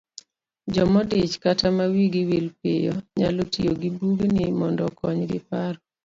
Jomodich 0.73 1.33
kata 1.43 1.67
ma 1.77 1.85
wigi 1.93 2.21
wil 2.29 2.47
piyo, 2.61 2.93
nyalo 3.17 3.41
tiyo 3.53 3.71
gi 3.81 3.89
bugni 3.97 4.45
mondo 4.59 4.81
okonyji 4.89 5.37
paro 5.47 5.79